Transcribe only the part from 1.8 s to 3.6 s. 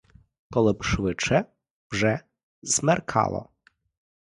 вже смеркало.